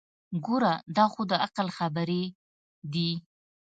ګوره 0.45 0.73
دا 0.95 1.05
خو 1.11 1.21
دعقل 1.31 1.67
خبرې 1.77 2.23
دي. 2.93 3.11